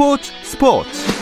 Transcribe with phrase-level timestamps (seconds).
[0.00, 1.19] 스포츠 스포츠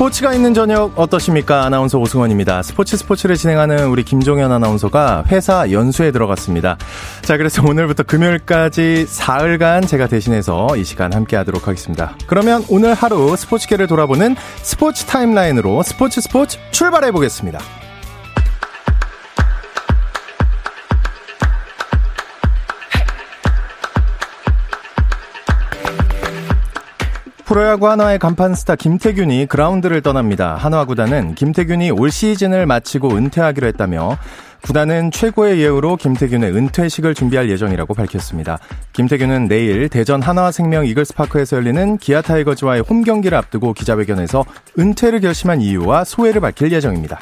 [0.00, 1.66] 스포츠가 있는 저녁 어떠십니까?
[1.66, 2.62] 아나운서 오승원입니다.
[2.62, 6.78] 스포츠 스포츠를 진행하는 우리 김종현 아나운서가 회사 연수에 들어갔습니다.
[7.20, 12.16] 자, 그래서 오늘부터 금요일까지 사흘간 제가 대신해서 이 시간 함께 하도록 하겠습니다.
[12.26, 17.60] 그러면 오늘 하루 스포츠계를 돌아보는 스포츠 타임라인으로 스포츠 스포츠 출발해 보겠습니다.
[27.50, 30.54] 프로야구 한화의 간판 스타 김태균이 그라운드를 떠납니다.
[30.54, 34.16] 한화 구단은 김태균이 올 시즌을 마치고 은퇴하기로 했다며
[34.62, 38.60] 구단은 최고의 예우로 김태균의 은퇴식을 준비할 예정이라고 밝혔습니다.
[38.92, 44.44] 김태균은 내일 대전 한화생명 이글스파크에서 열리는 기아 타이거즈와의 홈 경기를 앞두고 기자회견에서
[44.78, 47.18] 은퇴를 결심한 이유와 소회를 밝힐 예정입니다.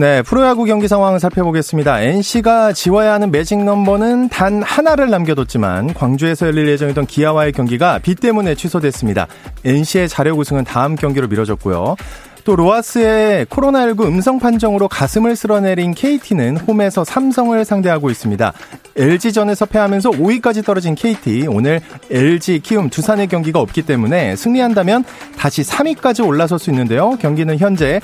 [0.00, 2.00] 네, 프로야구 경기 상황을 살펴보겠습니다.
[2.00, 8.54] NC가 지워야 하는 매직 넘버는 단 하나를 남겨뒀지만 광주에서 열릴 예정이던 기아와의 경기가 비 때문에
[8.54, 9.26] 취소됐습니다.
[9.64, 11.96] NC의 자력 우승은 다음 경기로 미뤄졌고요.
[12.44, 18.52] 또 로아스의 코로나19 음성 판정으로 가슴을 쓸어내린 KT는 홈에서 삼성을 상대하고 있습니다.
[18.96, 25.04] LG전에서 패하면서 5위까지 떨어진 KT 오늘 LG, 키움, 두산의 경기가 없기 때문에 승리한다면
[25.36, 27.18] 다시 3위까지 올라설 수 있는데요.
[27.20, 28.00] 경기는 현재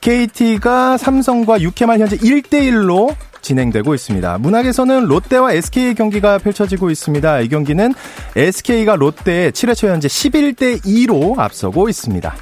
[0.00, 4.38] KT가 삼성과 6회 말 현재 1대1로 진행되고 있습니다.
[4.38, 7.40] 문학에서는 롯데와 SK의 경기가 펼쳐지고 있습니다.
[7.40, 7.94] 이 경기는
[8.36, 12.34] SK가 롯데에 7회 초 현재 11대 2로 앞서고 있습니다.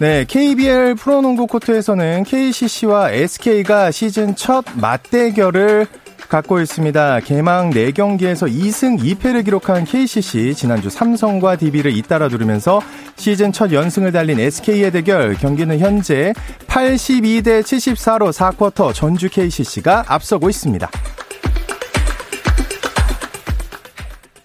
[0.00, 5.88] 네, KBL 프로농구 코트에서는 KCC와 SK가 시즌 첫 맞대결을
[6.28, 7.20] 갖고 있습니다.
[7.20, 12.80] 개막 4경기에서 2승 2패를 기록한 KCC 지난주 삼성과 DB를 잇따라 누르면서
[13.16, 16.34] 시즌 첫 연승을 달린 SK의 대결 경기는 현재
[16.66, 20.90] 82대 74로 4쿼터 전주 KCC가 앞서고 있습니다.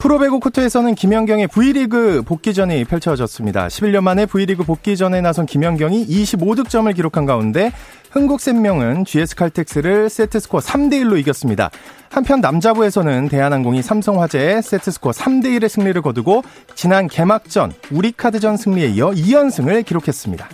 [0.04, 3.68] 프로배구 코트에서는 김연경의 V리그 복귀전이 펼쳐졌습니다.
[3.68, 7.72] 11년 만에 V리그 복귀전에 나선 김연경이 25득점을 기록한 가운데
[8.14, 11.72] 흥국생명은 GS칼텍스를 세트스코어 3대1로 이겼습니다.
[12.12, 16.44] 한편 남자부에서는 대한항공이 삼성화재에 세트스코어 3대1의 승리를 거두고
[16.76, 20.48] 지난 개막전 우리카드전 승리에 이어 2연승을 기록했습니다.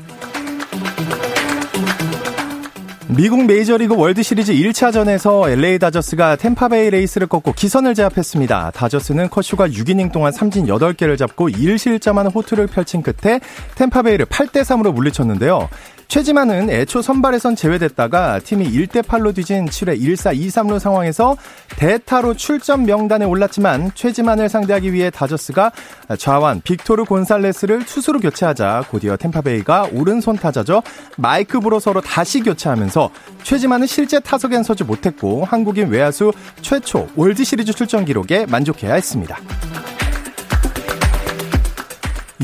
[3.09, 8.71] 미국 메이저리그 월드시리즈 1차전에서 LA 다저스가 템파베이 레이스를 꺾고 기선을 제압했습니다.
[8.71, 13.41] 다저스는 커쇼가 6이닝 동안 삼진 8개를 잡고 1실점하는 호투를 펼친 끝에
[13.75, 15.67] 템파베이를 8대3으로 물리쳤는데요.
[16.09, 21.37] 최지만은 애초 선발에선 제외됐다가 팀이 1대 8로 뒤진 7회 1사 2-3루 상황에서
[21.77, 25.71] 대타로 출전 명단에 올랐지만 최지만을 상대하기 위해 다저스가
[26.17, 30.81] 좌완 빅토르 곤살레스를 투수로 교체하자 곧이어 템파베이가 오른손 타자죠
[31.15, 33.11] 마이크 브로소로 다시 교체하면서
[33.43, 39.37] 최지만은 실제 타석엔 서지 못했고 한국인 외야수 최초 월드시리즈 출전 기록에 만족해야 했습니다.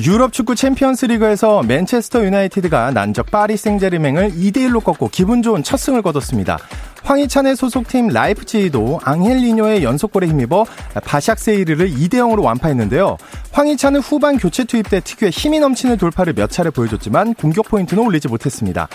[0.03, 6.01] 유럽 축구 챔피언스 리그에서 맨체스터 유나이티드가 난적 파리 생제르맹을 2대1로 꺾고 기분 좋은 첫 승을
[6.01, 6.57] 거뒀습니다.
[7.03, 13.15] 황희찬의 소속팀 라이프치히도 앙헬리뇨의 연속골에 힘입어 바샥세이르를 2대0으로 완파했는데요.
[13.53, 18.27] 황희찬은 후반 교체 투입 때 특유의 힘이 넘치는 돌파를 몇 차례 보여줬지만 공격 포인트는 올리지
[18.27, 18.89] 못했습니다.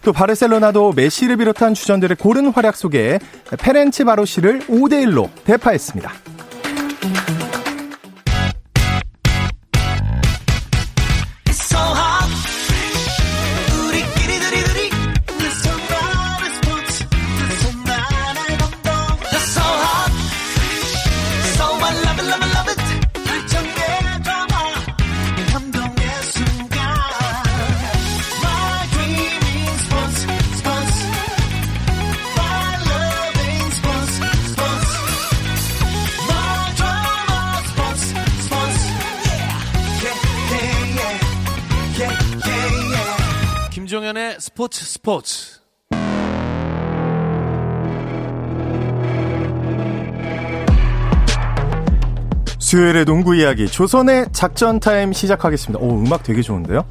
[0.00, 3.18] 또 바르셀로나도 메시를 비롯한 주전들의 고른 활약 속에
[3.58, 6.12] 페렌치 바로시를 5대1로 대파했습니다.
[44.06, 45.60] 김종현의 스포츠 스포츠.
[52.58, 55.84] 수요일의 농구 이야기 조선의 작전 타임 시작하겠습니다.
[55.84, 56.84] 오 음악 되게 좋은데요?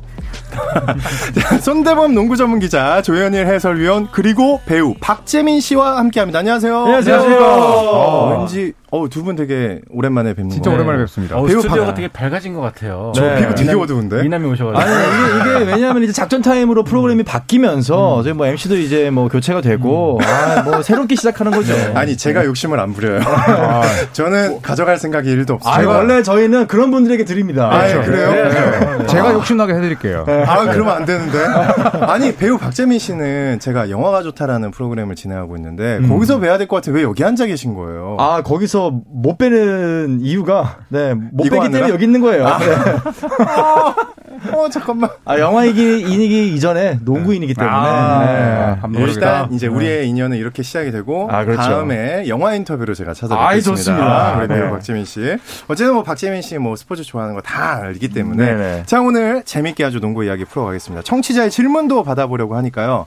[1.63, 6.39] 손대범 농구 전문 기자 조현일 해설위원 그리고 배우 박재민 씨와 함께합니다.
[6.39, 6.77] 안녕하세요.
[6.77, 7.17] 안녕하세요.
[7.44, 10.83] 어, 왠지 어, 두분 되게 오랜만에 뵙는 진짜 거예요.
[10.83, 11.37] 오랜만에 뵙습니다.
[11.37, 11.93] 어, 배우 스튜디오가.
[11.93, 13.11] 되게 밝아진 것 같아요.
[13.15, 13.37] 저 네.
[13.41, 14.21] 피부 되게 어두운데?
[14.23, 14.79] 미남이 오셔가지고.
[14.79, 19.61] 아니 이게, 이게 왜냐하면 이제 작전 타임으로 프로그램이 바뀌면서 저희 뭐 MC도 이제 뭐 교체가
[19.61, 21.73] 되고 아, 뭐 새롭게 시작하는 거죠.
[21.95, 23.21] 아니, 제가 욕심을 안 부려요.
[24.13, 25.89] 저는 가져갈 생각이 일도 없어요.
[25.89, 27.69] 아, 원래 저희는 그런 분들에게 드립니다.
[27.71, 28.49] 아, 예, 그래요?
[28.99, 29.07] 네.
[29.07, 30.25] 제가 욕심나게 해드릴게요.
[30.47, 31.39] 아, 그러면 안 되는데.
[32.05, 36.97] 아니, 배우 박재민 씨는 제가 영화가 좋다라는 프로그램을 진행하고 있는데, 거기서 뵈야 될 것 같은데
[36.99, 38.17] 왜 여기 앉아 계신 거예요?
[38.19, 41.89] 아 거기서 못 빼는 이유가 네못 빼기 때문에?
[41.89, 42.45] 여기 있는 거예요.
[42.45, 42.65] 네.
[44.53, 45.09] 어, 잠깐만.
[45.23, 48.25] 아 영화이기 인이기 이전에 농구인이기 때문에 아,
[48.75, 48.81] 네.
[48.81, 49.11] 감독이다.
[49.11, 51.61] 일단 이제 우리의 인연은 이렇게 시작이 되고 아, 그렇죠.
[51.61, 53.75] 다음에 영화 인터뷰로 제가 찾아뵙겠습니다.
[53.75, 54.37] 좋습니다.
[54.37, 54.69] 우리 배우 네.
[54.69, 55.38] 박재민 씨.
[55.67, 58.83] 어쨌든 뭐 박재민 씨 뭐 스포츠 좋아하는 거 다 알기 때문에 네네.
[58.88, 61.03] 자 오늘 재밌게 아주 농구 이야기 풀어가겠습니다.
[61.03, 63.05] 청취자의 질문도 받아보려고 하니까요.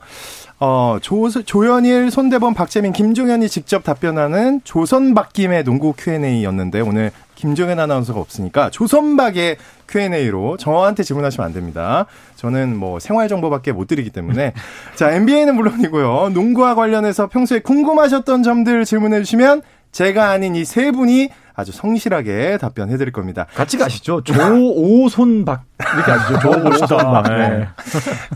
[0.60, 8.68] 어, 조, 조현일, 손대범, 박재민, 김종현이 직접 답변하는 조선박김의 농구 Q&A였는데 오늘 김종현 아나운서가 없으니까
[8.70, 9.56] 조선박의
[9.86, 12.06] Q&A로 저한테 질문하시면 안 됩니다.
[12.34, 14.52] 저는 뭐 생활 정보밖에 못 드리기 때문에
[14.96, 16.30] 자 NBA는 물론이고요.
[16.34, 19.62] 농구와 관련해서 평소에 궁금하셨던 점들 질문해 주시면
[19.92, 23.46] 제가 아닌 이 세 분이 아주 성실하게 답변해 드릴 겁니다.
[23.56, 24.22] 같이 가시죠.
[24.22, 25.64] 조오손박
[25.96, 26.38] 이렇게 아시죠?
[26.38, 27.24] 조오손박.
[27.36, 27.68] 네.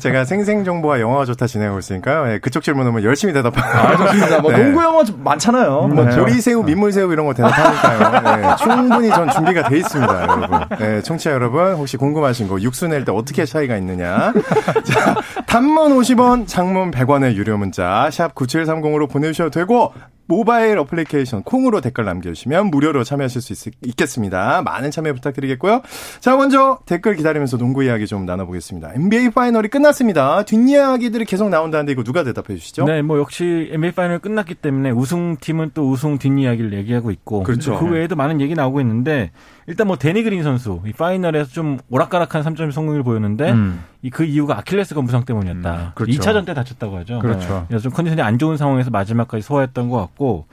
[0.01, 2.33] 제가 생생 정보와 영화가 좋다 진행하고 있으니까요.
[2.33, 3.79] 예, 그쪽 질문 오면 열심히 대답하고.
[3.79, 4.41] 아, 좋습니다.
[4.41, 4.65] 뭐 네.
[4.65, 5.83] 농구 영화 좀 많잖아요.
[5.87, 6.17] 뭐 네.
[6.17, 8.37] 보리새우, 민물새우 이런 거 대답하니까요.
[8.43, 10.61] 네, 충분히 전 준비가 돼 있습니다, 여러분.
[10.81, 14.33] 네, 청취자 여러분 혹시 궁금하신 거 육수 낼 때 어떻게 차이가 있느냐?
[14.85, 15.15] 자,
[15.47, 19.93] 단문 50원, 장문 100원의 유료 문자 샵 9730으로 보내주셔도 되고
[20.33, 25.83] 모바일 어플리케이션 콩으로 댓글 남겨주시면 무료로 참여하실 수 있, 겠습니다 많은 참여 부탁드리겠고요.
[26.21, 28.95] 자, 먼저 댓글 기다리면서 농구 이야기 좀 나눠보겠습니다.
[28.95, 30.43] NBA 파이널이 끝났습니다.
[30.45, 32.87] 뒷이야기들이 계속 나온다는데 이거 누가 대답해 주시죠?
[32.87, 37.79] 네, 뭐 역시 NBA 파이널 끝났기 때문에 우승팀은 또 우승 뒷이야기를 얘기하고 있고 그렇죠.
[37.79, 39.33] 그 외에도 많은 얘기 나오고 있는데
[39.67, 43.85] 일단 뭐 데니 그린 선수 이 파이널에서 좀 오락가락한 3점 성공을 보였는데 음.
[44.03, 45.93] 이그 이유가 아킬레스 건 부상 때문이었다.
[45.95, 46.13] 그렇죠.
[46.21, 47.21] 2차전 때 다쳤다고 하죠.
[47.21, 47.65] 그렇죠.
[47.69, 50.47] 그래서 좀 컨디션이 안 좋은 상황에서 마지막까지 소화했던 것 같고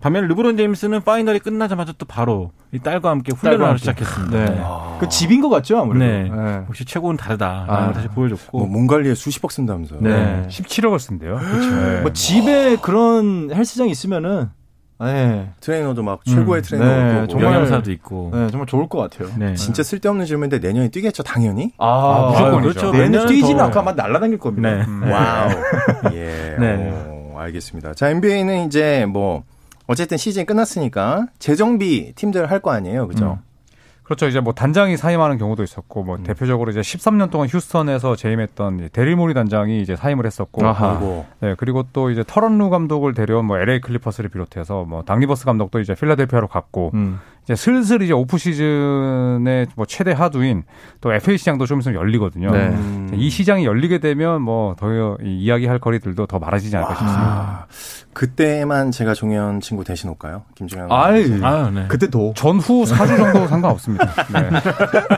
[0.00, 3.78] 반면 르브론 제임스는 파이널이 끝나자마자 또 바로 이 딸과 함께 훈련을 함께.
[3.78, 4.36] 시작했습니다.
[4.36, 4.44] 네.
[4.46, 4.62] 네.
[4.98, 6.04] 그 집인 것 같죠, 아무래도.
[6.04, 6.28] 네.
[6.28, 6.64] 네.
[6.68, 7.84] 역시 최고는 다르다라는 아.
[7.84, 10.00] 걸 다시 보여줬고 뭐, 몸 관리에 수십억 쓴다면서요.
[10.00, 10.44] 네.
[10.48, 11.36] 17억을 쓴대요.
[11.36, 12.02] 그렇죠.
[12.02, 14.50] 뭐 집에 그런 헬스장 있으면은
[15.04, 15.48] 네.
[15.60, 16.62] 트레이너도 막 최고의 음.
[16.62, 18.30] 트레이너 네, 고 정말- 영양사도 있고.
[18.34, 19.28] 네, 정말 좋을 것 같아요.
[19.38, 19.54] 네.
[19.54, 21.72] 진짜 쓸데없는 질문인데 내년에 뛰겠죠, 당연히.
[21.78, 22.80] 아, 무조건이죠.
[22.80, 22.92] 그렇죠.
[22.92, 24.70] 내년 뛰지는 더- 않고 아마 날아다닐 겁니다.
[24.76, 24.82] 네.
[24.86, 25.02] 음.
[25.10, 25.50] wow.
[26.14, 26.56] 예.
[26.58, 26.92] 네.
[27.34, 27.94] 오, 알겠습니다.
[27.94, 29.42] 자, NBA는 이제 뭐
[29.86, 33.38] 어쨌든 시즌 끝났으니까 재정비 팀들 할 거 아니에요, 그죠?
[34.12, 34.26] 그렇죠.
[34.28, 39.16] 이제 뭐 단장이 사임하는 경우도 있었고, 뭐 대표적으로 이제 13년 동안 휴스턴에서 재임했던 이제 대릴
[39.16, 40.98] 모리 단장이 이제 사임을 했었고, 아하.
[40.98, 45.14] 그리고 네 그리고 또 이제 터런 루 감독을 데려온 뭐 LA 클리퍼스를 비롯해서 뭐 닥
[45.14, 47.20] 리버스 감독도 이제 필라델피아로 갔고, 음.
[47.44, 50.62] 이제 슬슬 이제 오프 시즌의 뭐 최대 화두인
[51.00, 52.52] 또 FA 시장도 좀 있으면 열리거든요.
[52.52, 52.68] 네.
[52.68, 53.10] 음.
[53.14, 57.66] 이 시장이 열리게 되면 뭐 더 이야기할 거리들도 더 많아지지 않을까 싶습니다.
[58.12, 60.42] 아, 그때만 제가 종현 친구 대신 올까요?
[60.54, 60.90] 김종현.
[60.92, 61.86] 아이, 아유, 네.
[61.88, 62.32] 그때 도.
[62.36, 64.06] 전후 4주 정도 상관없습니다.
[64.32, 64.50] 네.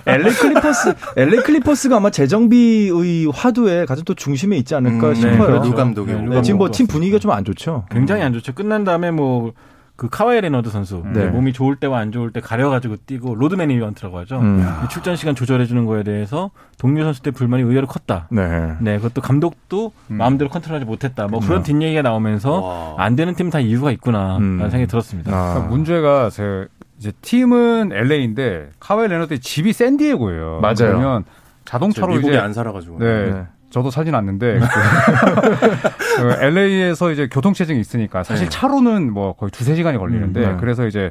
[0.15, 5.33] LA 클리퍼스, LA 클리퍼스가 아마 재정비의 화두에 가장 또 중심에 있지 않을까 음, 싶어요.
[5.33, 5.71] 네, 그렇죠.
[5.71, 6.13] 누 감독이.
[6.13, 6.21] 네.
[6.23, 7.85] 네, 지금 뭐 팀 분위기가 좀 안 좋죠.
[7.91, 8.53] 굉장히 안 좋죠.
[8.55, 9.53] 끝난 다음에 뭐
[9.97, 11.27] 그 카와이 레너드 선수 네.
[11.27, 14.41] 몸이 좋을 때와 안 좋을 때 가려가지고 뛰고 load management라고 하죠.
[14.41, 14.67] 음.
[14.85, 18.27] 이 출전 시간 조절해 주는 거에 대해서 동료 선수 때 불만이 의외로 컸다.
[18.31, 18.75] 네.
[18.81, 21.29] 네, 그것도 감독도 마음대로 컨트롤하지 못했다.
[21.29, 22.95] 뭐 그런 뒷얘기가 나오면서 와.
[22.99, 24.59] 안 되는 팀 다 이유가 있구나라는 음.
[24.59, 25.31] 생각이 들었습니다.
[25.33, 25.53] 아.
[25.53, 26.67] 그러니까 문제가 제
[26.99, 30.59] 이제 팀은 LA인데 카와이 레너드의 집이 샌디에고예요.
[30.61, 30.75] 맞아요.
[30.77, 31.25] 그러면
[31.65, 32.99] 저 자동차로 미국에 이제 안 살아가지고.
[32.99, 33.31] 네.
[33.31, 33.47] 네.
[33.75, 34.61] 저도 살진 않는데
[36.17, 38.49] 그 LA에서 이제 교통체증이 있으니까 사실 네.
[38.49, 40.57] 차로는 뭐 거의 두세 시간이 걸리는데 음, 네.
[40.61, 41.11] 그래서 이제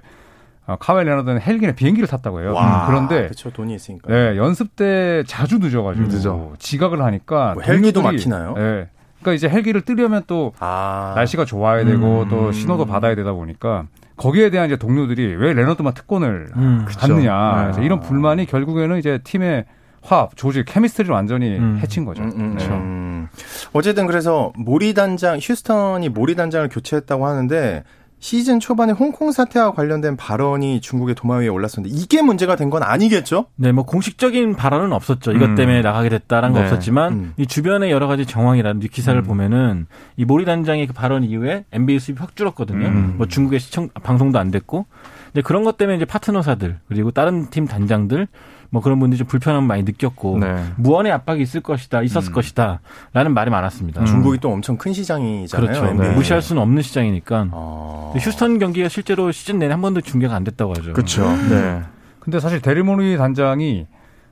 [0.65, 2.53] 어, 카와이 레너드는 헬기나 비행기를 탔다고 해요.
[2.53, 2.86] 와.
[2.88, 4.10] 그런데 그쵸, 돈이 있으니까.
[4.10, 6.53] 네, 연습 때 자주 늦어가지고 음, 늦어.
[6.58, 8.53] 지각을 하니까 뭐 헬기도 막히나요?
[8.53, 8.88] 네.
[9.20, 11.12] 그러니까 이제 헬기를 뜨려면 또 아.
[11.17, 12.29] 날씨가 좋아야 되고 음.
[12.29, 17.62] 또 신호도 받아야 되다 보니까 거기에 대한 이제 동료들이 왜 레너드만 특권을 음, 받느냐 네.
[17.63, 19.65] 그래서 이런 불만이 결국에는 이제 팀의
[20.03, 21.79] 화합, 조직, 케미스트리를 완전히 음.
[21.81, 22.24] 해친 거죠.
[22.24, 22.65] 음, 음, 네.
[22.67, 23.27] 음.
[23.72, 27.83] 어쨌든 그래서 모리 단장 휴스턴이 모리 단장을 교체했다고 하는데
[28.19, 33.45] 시즌 초반에 홍콩 사태와 관련된 발언이 중국의 도마 위에 올랐었는데 이게 문제가 된 건 아니겠죠?
[33.57, 35.31] 네, 뭐 공식적인 발언은 없었죠.
[35.33, 35.55] 이것 음.
[35.55, 36.67] 때문에 나가게 됐다라는 건 네.
[36.69, 37.33] 없었지만 음.
[37.38, 42.19] 이 주변의 여러 가지 정황이라든지 기사를 보면은 이 모리 단장의 그 발언 이후에 NBA 수입이
[42.22, 42.88] 확 줄었거든요.
[42.88, 43.15] 음.
[43.17, 44.86] 뭐 중국의 시청 방송도 안 됐고
[45.33, 48.27] 이제 그런 것 때문에 이제 파트너사들 그리고 다른 팀 단장들
[48.69, 50.63] 뭐 그런 분들이 좀 불편함을 많이 느꼈고 네.
[50.77, 52.33] 무언의 압박이 있을 것이다, 있었을 음.
[52.33, 54.03] 것이다라는 말이 많았습니다.
[54.05, 55.67] 중국이 또 엄청 큰 시장이잖아요.
[55.67, 55.85] 그렇죠.
[55.91, 56.15] NBA.
[56.15, 57.49] 무시할 수는 없는 시장이니까.
[57.51, 58.09] 어.
[58.13, 60.93] 근데 휴스턴 경기가 실제로 시즌 내내 한 번도 중계가 안 됐다고 하죠.
[60.93, 61.23] 그렇죠.
[61.49, 61.83] 네.
[62.19, 63.85] 근데 사실 데릴모리 단장이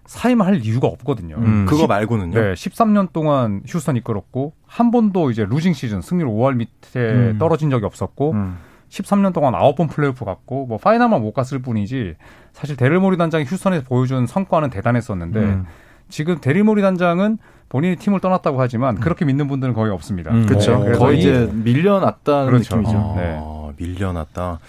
[0.05, 1.35] 사임할 이유가 없거든요.
[1.37, 1.65] 음.
[1.67, 2.33] 그거 말고는요.
[2.33, 7.35] 네, 13년 동안 휴스턴 이끌었고 한 번도 이제 루징 시즌 승률 5할 밑에 음.
[7.37, 8.57] 떨어진 적이 없었고 음.
[8.91, 12.15] 13년 동안 9번 플레이오프 갔고 뭐 파이널만 못 갔을 뿐이지
[12.51, 15.65] 사실 데릴모리 단장이 휴스턴에서 보여준 성과는 대단했었는데 음.
[16.09, 17.37] 지금 데릴모리 단장은
[17.69, 20.31] 본인이 팀을 떠났다고 하지만 그렇게 믿는 분들은 거의 없습니다.
[20.31, 20.45] 음.
[20.45, 20.83] 그렇죠.
[20.83, 22.75] 네, 거의 이- 이제 밀려났다는 그렇죠.
[22.75, 22.97] 느낌이죠.
[22.97, 23.15] 어.
[23.17, 23.39] 네.
[23.81, 24.59] 아, 밀려났다.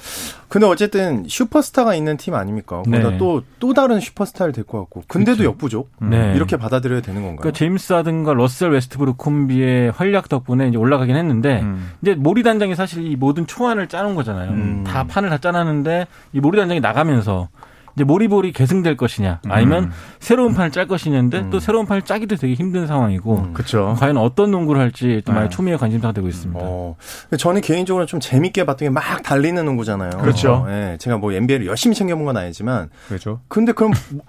[0.48, 2.82] 근데 어쨌든 슈퍼스타가 있는 팀 아닙니까?
[2.86, 3.16] 네.
[3.18, 5.02] 또, 또 다른 슈퍼스타를 데리고 왔고.
[5.08, 5.50] 근데도 그렇죠.
[5.50, 5.90] 역부족.
[6.00, 6.34] 네.
[6.36, 7.38] 이렇게 받아들여야 되는 건가요?
[7.38, 11.92] 그러니까 제임스 하든과 러셀 웨스트브룩 콤비의 활약 덕분에 이제 올라가긴 했는데 음.
[12.02, 14.50] 이제 모리 단장이 사실 이 모든 초안을 짜놓은 거잖아요.
[14.50, 14.84] 음.
[14.86, 17.48] 다 판을 다 짜놨는데 이 모리 단장이 나가면서
[17.94, 21.50] 이제 모리볼이 계승될 것이냐 아니면 새로운 판을 짤 것이냐인데 음.
[21.50, 23.52] 또 새로운 판을 짜기도 되게 힘든 상황이고 음.
[23.52, 23.94] 그렇죠.
[23.98, 25.54] 과연 어떤 농구를 할지 일단 많이 네.
[25.54, 26.60] 초미의 관심사가 되고 있습니다.
[26.62, 26.96] 어,
[27.38, 30.10] 저는 개인적으로 좀 재밌게 봤던 게 막 달리는 농구잖아요.
[30.20, 30.64] 그렇죠.
[30.66, 33.40] 어, 예, 제가 뭐 NBA를 열심히 챙겨본 건 아니지만, 그렇죠.
[33.48, 33.92] 근데 그럼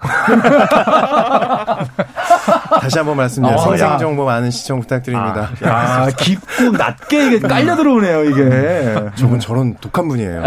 [2.80, 3.56] 다시 한번 말씀드려요.
[3.56, 3.96] 어, 생생 야.
[3.98, 5.50] 정보 많은 시청 부탁드립니다.
[5.62, 9.10] 아, 깊고 낮게 이게 깔려 들어오네요, 이게.
[9.16, 10.42] 저분 저런 독한 분이에요.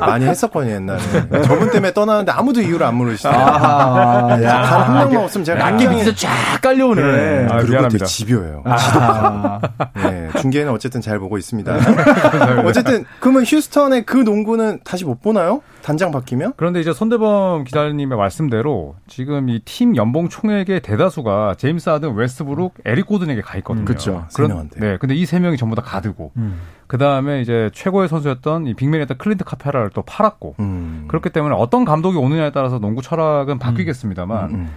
[0.00, 0.98] 많이 했었거든요 옛날에.
[1.44, 3.44] 저분 때문에 떠나 는데 아무도 이유를 안 물으시더라고요.
[3.46, 4.62] 아하, 야.
[4.62, 6.28] 단한 명만 없으면 제가 굉장히- 밑에서 쫙
[6.62, 7.46] 깔려오네.
[7.50, 8.04] 아, 그리고 미안합니다.
[8.06, 8.62] 집요해요.
[8.66, 9.60] 아.
[9.96, 11.72] 네, 중계는 어쨌든 잘 보고 있습니다.
[12.64, 15.62] 어쨌든 그러면 휴스턴의 그 농구는 다시 못 보나요?
[15.88, 16.52] 단장 바뀌면?
[16.58, 23.06] 그런데 이제 손대범 기자님의 말씀대로 지금 이 팀 연봉 총액의 대다수가 제임스 하든, 웨스트브룩, 에릭
[23.06, 23.86] 고든에게 가 있거든요.
[23.86, 24.26] 그쵸.
[24.28, 24.80] 세 명한테.
[24.80, 26.58] 네, 근데 이 세 명이 전부 다 가드고 음.
[26.86, 31.04] 그 다음에 이제 최고의 선수였던 이 big man이었던 클린트 카펠라를 또 팔았고 음.
[31.08, 34.68] 그렇기 때문에 어떤 감독이 오느냐에 따라서 농구 철학은 바뀌겠습니다만 음.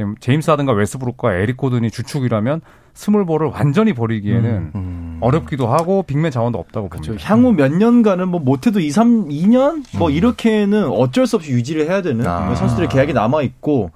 [0.00, 2.62] 지금 제임스 하든과 웨스브룩과 에릭 고든이 주축이라면
[2.94, 5.18] small ball을 완전히 버리기에는 음.
[5.20, 7.12] 어렵기도 하고 big man 자원도 없다고 그렇죠.
[7.12, 7.28] 봅니다.
[7.28, 9.84] 향후 몇 년간은 뭐 못해도 2, 3, 2년?
[9.98, 12.46] 뭐 이렇게는 어쩔 수 없이 유지를 해야 되는 아.
[12.46, 13.90] 뭐 선수들의 계약이 남아 있고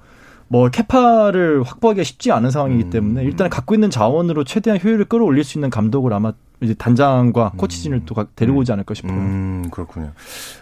[0.47, 2.89] 뭐 capa를 확보하기가 쉽지 않은 상황이기 음.
[2.91, 6.33] 때문에 일단 갖고 있는 자원으로 최대한 효율을 끌어올릴 수 있는 감독을 아마
[6.65, 9.13] 이제 단장과 코치진을 또 가- 데리고 오지 않을까 싶어요.
[9.13, 10.11] 음, 그렇군요.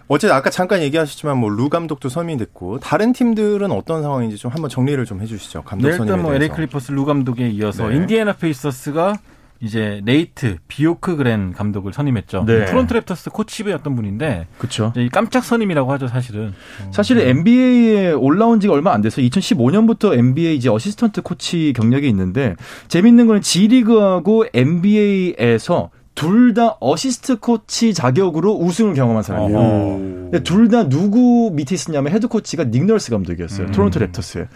[0.07, 4.69] 어쨌든 아까 잠깐 얘기하셨지만 뭐 루 감독도 선임이 됐고 다른 팀들은 어떤 상황인지 좀 한번
[4.69, 5.63] 정리를 좀 해주시죠.
[5.63, 6.33] 감독 네, 선임에 일단 뭐.
[6.36, 7.95] LA 클리퍼스 루 감독에 이어서 네.
[7.95, 9.15] 인디애나 페이서스가
[9.63, 12.43] 이제 네이트 비요크그렌 감독을 선임했죠.
[12.46, 12.65] 네.
[12.65, 14.91] 토론토 랩터스 코치부였던 분인데 그렇죠.
[15.13, 16.53] 깜짝 선임이라고 하죠, 사실은.
[16.91, 22.55] 사실 NBA에 올라온 지가 얼마 안 돼서 2015년부터 NBA 이제 assistant coach 경력이 있는데
[22.89, 30.41] 재밌는 거는 G리그하고 NBA에서 둘 다 assist coach 자격으로 우승을 경험한 사람이에요.
[30.43, 33.67] 둘 다 누구 밑에 있었냐면 head coach가 닉 널스 감독이었어요.
[33.67, 33.72] 음.
[33.72, 34.48] 토론토 랩터스에.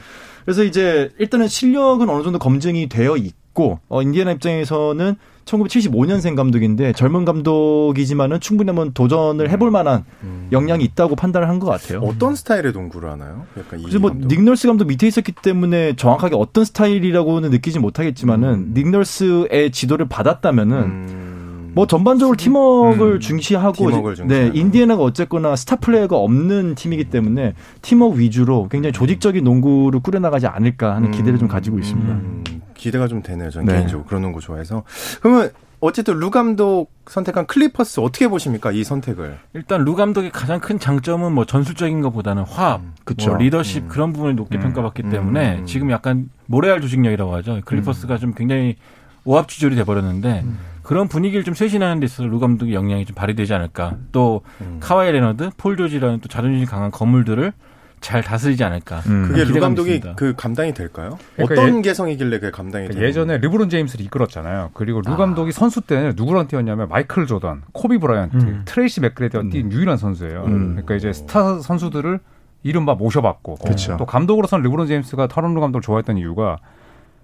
[0.46, 3.47] 그래서 이제 일단은 실력은 어느 정도 검증이 되어 있고
[3.90, 10.48] 어 인디애나 입장에서는 1975년생 감독인데 젊은 감독이지만은 충분히 한번 도전을 해볼 만한 음.
[10.52, 12.02] 역량이 있다고 판단을 한 것 같아요.
[12.02, 13.46] 어떤 스타일의 농구를 하나요?
[13.58, 14.28] 약간 이 그래서 뭐 감독.
[14.28, 18.74] 닉널스 감독 밑에 있었기 때문에 정확하게 어떤 스타일이라고는 느끼지 못하겠지만은 음.
[18.76, 21.27] 닉 널스의 지도를 받았다면은 음.
[21.74, 23.20] 뭐 전반적으로 팀워크를 음.
[23.20, 24.52] 중시하고 팀워크를 네.
[24.54, 31.12] 인디애나가 어쨌거나 스타 플레이어가 없는 팀이기 때문에 팀워크 위주로 굉장히 조직적인 농구를 꾸려나가지 않을까 하는
[31.12, 32.14] 기대를 좀 가지고 있습니다.
[32.14, 32.44] 음,
[32.74, 33.50] 기대가 좀 되네요.
[33.50, 33.74] 저는 네.
[33.74, 34.84] 개인적으로 그런 농구 좋아해서.
[35.22, 38.72] 그러면 어쨌든 루 감독 선택한 클리퍼스 어떻게 보십니까?
[38.72, 39.38] 이 선택을.
[39.54, 43.30] 일단 루 감독의 가장 큰 장점은 뭐 전술적인 것보다는 화합, 그쵸.
[43.30, 43.88] 뭐 리더십 음.
[43.88, 44.64] 그런 부분을 높게 음.
[44.64, 45.10] 평가받기 음.
[45.12, 47.62] 때문에 지금 약간 모래알 조직력이라고 하죠.
[47.64, 48.76] 클리퍼스가 좀 굉장히
[49.24, 50.46] 오합지졸이 돼버렸는데
[50.88, 53.98] 그런 분위기를 좀 쇄신하는 데 있어서 루 감독의 역량이 좀 발휘되지 않을까.
[54.14, 54.78] 또 음.
[54.80, 57.52] 카와이 레너드, 폴 조지라는 또 자존심이 강한 거물들을
[58.00, 59.00] 잘 다스리지 않을까.
[59.08, 59.26] 음.
[59.28, 60.16] 그게 루 감독이 있습니다.
[60.16, 61.20] 그 감당이 될까요?
[61.36, 64.70] 그러니까 어떤 개성이길래 그 감당이 되는 예전에 르브론 제임스를 이끌었잖아요.
[64.76, 65.18] 그리고 루 아.
[65.18, 68.62] 감독이 선수 때는 누구랑 뛰었냐면 마이클 조던, 코비 브라이언트, 음.
[68.64, 70.46] 트레이시 맥그레디와 뛴 유일한 선수예요.
[70.46, 70.70] 음.
[70.72, 72.22] 그러니까 이제 스타 선수들을
[72.64, 73.98] 이른바 모셔봤고 그쵸.
[73.98, 76.60] 또 감독으로서는 르브론 제임스가 터런 루 감독을 좋아했던 이유가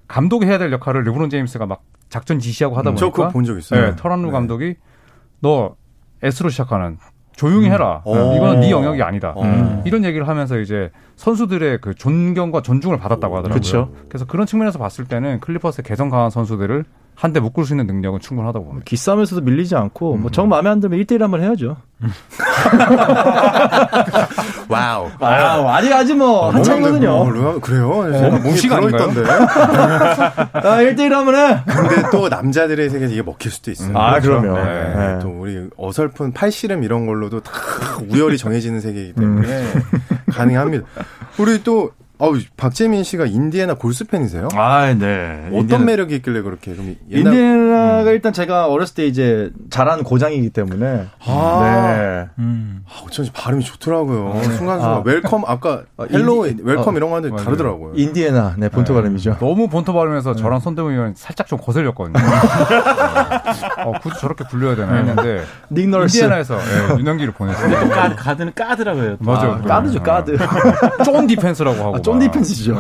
[0.09, 3.57] 감독이 해야 될 역할을 르브론 제임스가 막 작전 지시하고 하다 음, 저 그거 보니까 본적
[3.57, 3.81] 있어요.
[3.81, 4.31] 네, 터런 루 네.
[4.31, 4.75] 감독이
[5.39, 5.75] 너
[6.21, 6.97] S로 시작하는
[7.35, 8.01] 조용히 해라.
[8.05, 8.35] 오.
[8.35, 9.33] 이거는 네 영역이 아니다.
[9.37, 9.81] 음.
[9.85, 13.59] 이런 얘기를 하면서 이제 선수들의 그 존경과 존중을 받았다고 하더라고요.
[13.59, 13.91] 그쵸.
[14.07, 18.65] 그래서 그런 측면에서 봤을 때는 클리퍼스의 개성 강한 선수들을 한데 묶을 수 있는 능력은 충분하다고
[18.65, 18.83] 봅니다.
[18.85, 21.77] 기싸움에서도 밀리지 않고 뭐 정 마음에 안 들면 1대1 한번 해야죠.
[24.69, 25.09] wow.
[25.19, 27.09] 아, 아직 아직 뭐 한창이거든요.
[27.11, 28.09] 어, 루아- 그래요?
[28.11, 29.23] 제가 무시가 불어있던데.
[29.29, 33.97] 아, 1대1 하면은 근데 또 남자들의 세계에서 이게 먹힐 수도 있어요.
[33.97, 34.55] 아, 그럼요.
[34.57, 34.63] 네.
[34.95, 35.19] 네.
[35.21, 37.51] 또 우리 어설픈 팔씨름 이런 걸로도 다
[38.09, 39.73] 우열이 정해지는 세계이기 때문에
[40.31, 40.85] 가능합니다.
[41.37, 44.47] 우리 또 어우, 박재민 씨가 인디애나 골수 팬이세요?
[44.53, 45.47] 아, 네.
[45.51, 50.51] 어떤 인디애나- 매력이 있길래 그렇게 그럼 옛날 인디애나가 일단 제가 어렸을 때 이제 자란 고장이기
[50.51, 51.59] 때문에 아.
[51.97, 52.29] 네.
[52.39, 52.83] 음.
[52.87, 54.41] 아, 어쩐지 발음이 좋더라고요.
[54.43, 55.01] 순간순간 아.
[55.03, 57.45] 웰컴 아까 아, 헬로 인디- 웰컴 어, 이런 거 하는데 맞아요.
[57.45, 57.93] 다르더라고요.
[57.95, 59.37] 인디애나 네 본토 발음이죠.
[59.39, 62.13] 너무 본토 발음에서 저랑 손대웅이가 살짝 좀 거슬렸거든요.
[63.85, 66.17] 어, 굳이 저렇게 불려야 되나 했는데 닉 널스.
[66.17, 67.89] 인디애나에서 예, 윤영기를 보냈어요.
[67.89, 69.17] 까, 가드는 까더라고요.
[69.17, 69.23] 또.
[69.31, 69.51] 맞아요.
[69.53, 70.37] 아, 까드죠, 까드.
[71.03, 71.95] 쫀 디펜스라고 하고.
[72.03, 72.19] 아, 쫀 막.
[72.19, 72.77] 디펜스죠.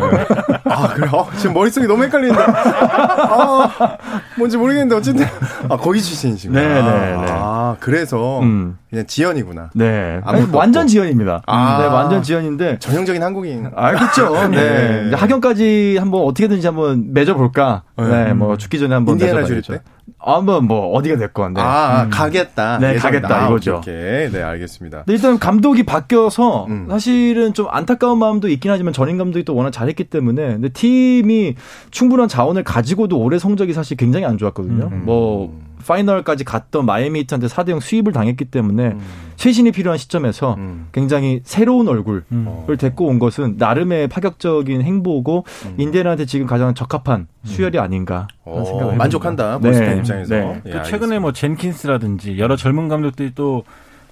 [0.65, 1.11] 아, 그래요?
[1.13, 2.43] 어, 지금 머릿속이 너무 헷갈리는데.
[2.43, 3.97] 아,
[4.37, 5.25] 뭔지 모르겠는데, 어쨌든.
[5.69, 6.59] 아, 거기 출신이시구나.
[6.59, 7.31] 네, 네, 네.
[7.31, 8.77] 아, 그래서 음.
[8.89, 9.71] 그냥 지연이구나.
[9.73, 10.21] 네.
[10.23, 10.89] 아니, 완전 없고.
[10.89, 11.41] 지연입니다.
[11.45, 11.77] 아.
[11.79, 12.79] 네, 완전 지연인데.
[12.79, 13.69] 전형적인 한국인.
[13.75, 14.33] 아, 그렇죠.
[14.49, 14.57] 네.
[14.57, 15.07] 네.
[15.07, 17.83] 이제 학연까지 한번 어떻게든지 한번 맺어볼까.
[17.97, 18.07] 네.
[18.07, 19.45] 네, 뭐 죽기 전에 한번 인디애나.
[19.45, 19.81] 주일 때?
[20.25, 21.53] 아, 뭐, 뭐, 어디가 됐건.
[21.53, 21.61] 네.
[21.61, 22.77] 아, 가겠다.
[22.79, 23.01] 네, 예정이다.
[23.09, 23.77] 가겠다, 아, 이거죠.
[23.77, 24.29] 오케이.
[24.31, 24.99] 네, 알겠습니다.
[24.99, 26.87] 근데 일단 감독이 바뀌어서 음.
[26.89, 31.55] 사실은 좀 안타까운 마음도 있긴 하지만 전임 감독이 또 워낙 잘했기 때문에 근데 팀이
[31.91, 34.89] 충분한 자원을 가지고도 올해 성적이 사실 굉장히 안 좋았거든요.
[34.91, 35.01] 음.
[35.05, 35.53] 뭐
[35.85, 39.01] 파이널까지 갔던 마이애미 히트한테 4대 0 수입을 당했기 때문에 음.
[39.35, 40.87] 쇄신이 필요한 시점에서 음.
[40.91, 42.65] 굉장히 새로운 얼굴을 음.
[42.77, 45.75] 데리고 온 것은 나름의 파격적인 행보고 음.
[45.77, 49.59] 인디애나한테 지금 가장 적합한 수혈이 아닌가 하는 어, 생각을 만족한다.
[49.59, 49.69] 네.
[49.69, 50.35] 볼스팬 입장에서.
[50.35, 50.61] 네.
[50.65, 53.63] 예, 그 최근에 뭐 젠킨스라든지 여러 젊은 감독들이 또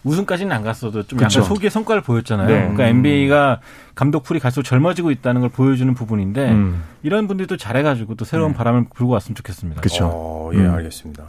[0.04, 1.40] 우승까지는 안 갔어도 좀 그쵸.
[1.40, 2.48] 약간 소기의 성과를 보였잖아요.
[2.48, 2.60] 네.
[2.62, 3.60] 그러니까 NBA가
[3.94, 6.84] 감독 pool이 갈수록 젊어지고 있다는 걸 보여주는 부분인데 음.
[7.04, 9.82] 이런 분들도 잘해가지고 또 새로운 바람을 불고 왔으면 좋겠습니다.
[9.82, 10.10] 그쵸.
[10.12, 10.74] 어, 예, 음.
[10.74, 11.26] 알겠습니다.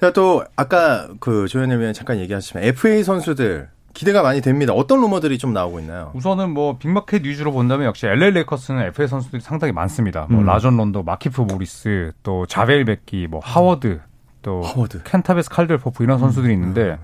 [0.00, 4.74] 자, 또, 아까 그 조현일 위원 잠깐 얘기하셨지만, FA 선수들 기대가 많이 됩니다.
[4.74, 6.10] 어떤 루머들이 좀 나오고 있나요?
[6.14, 10.26] 우선은 뭐 big market 위주로 본다면 역시 LA 레이커스는 FA 선수들이 상당히 많습니다.
[10.28, 10.46] 뭐 음.
[10.46, 14.00] 라존 론도, 마키프 모리스, 또 자베일 맥기, 뭐 하워드,
[14.42, 15.02] 또 하워드.
[15.04, 16.98] 켄타비우스 칼드웰 포프 이런 선수들이 있는데 뭐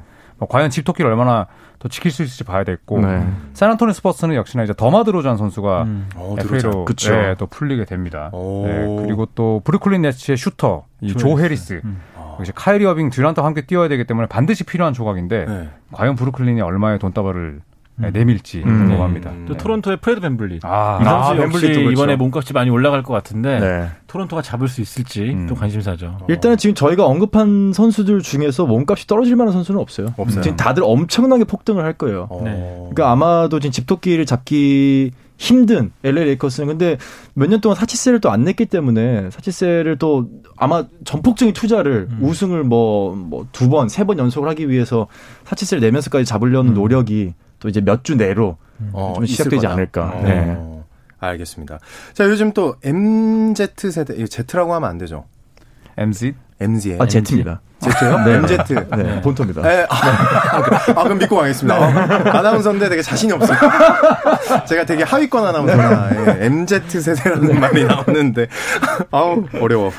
[0.46, 1.46] 과연 집토끼를 얼마나
[1.78, 3.26] 더 지킬 수 있을지 봐야 되겠고 네.
[3.54, 6.08] 샌안토니오 스퍼스는 역시나 이제 더마 드로잔 선수가 음.
[6.14, 7.12] 어, FA로 그쵸.
[7.12, 8.30] 네, 또 풀리게 됩니다.
[8.32, 8.64] 오.
[8.66, 11.82] 네, 그리고 또 브루클린 네츠의 슈터 이 조 해리스
[12.16, 12.36] 아.
[12.38, 15.68] 역시 카이리 어빙 듀란트와 함께 뛰어야 되기 때문에 반드시 필요한 조각인데 네.
[15.92, 17.60] 과연 브루클린이 얼마의 돈다발을
[18.02, 18.86] 네, 내밀지 음.
[18.88, 19.32] 궁금합니다.
[19.48, 20.60] 또 토론토의 프레드 밴블릿.
[20.62, 21.80] 아, 이 선수 아, 역시 그렇죠.
[21.90, 23.88] 이번에 몸값이 많이 올라갈 것 같은데 네.
[24.08, 25.46] 토론토가 잡을 수 있을지 음.
[25.48, 26.18] 또 관심사죠.
[26.28, 30.14] 일단은 지금 저희가 언급한 선수들 중에서 몸값이 떨어질 만한 선수는 없어요.
[30.16, 30.42] 없어요.
[30.42, 32.26] 지금 다들 엄청나게 폭등을 할 거예요.
[32.30, 32.42] 어.
[32.44, 32.50] 네.
[32.92, 36.98] 그러니까 아마도 지금 집토끼를 잡기 힘든 LA 레이커스는 근데
[37.34, 42.18] 몇 년 동안 사치세를 또 안 냈기 때문에 사치세를 또 아마 전폭적인 투자를 음.
[42.22, 45.08] 우승을 뭐 뭐 두 번, 세 번 연속을 하기 위해서
[45.44, 48.56] 사치세를 내면서까지 잡으려는 노력이 또 이제 몇 주 내로
[48.92, 49.64] 어, 좀 시작되지.
[49.68, 50.10] 않을까.
[50.16, 50.22] 어.
[50.24, 50.58] 네.
[51.20, 51.78] 알겠습니다.
[52.12, 55.24] 자, 요즘 또 MZ 세대, 이거 Z라고 하면 안 되죠.
[55.96, 56.98] MZ MZ에.
[57.00, 57.60] 아, Z입니다.
[57.90, 58.18] Z요?
[58.24, 58.34] 네.
[58.34, 58.56] MZ.
[58.96, 59.62] 네, 본토입니다.
[59.62, 60.76] 네, 아, 그래.
[60.96, 61.78] 아, 그럼 믿고 가겠습니다.
[61.78, 61.82] 어,
[62.38, 63.58] 아나운서인데 되게 자신이 없어요.
[64.66, 68.46] 제가 되게 하위권 아나운서나 예, MZ 세대라는 말이 나오는데
[69.10, 69.90] 아우 어려워.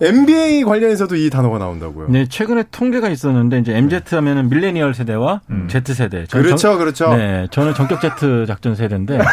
[0.00, 2.06] NBA 관련해서도 이 단어가 나온다고요.
[2.10, 6.24] 네, 최근에 통계가 있었는데 이제 MZ 하면은 밀레니얼 세대와 Z 세대.
[6.30, 7.14] 그렇죠, 정- 그렇죠.
[7.14, 9.18] 네, 저는 전격 Z 작전 세대인데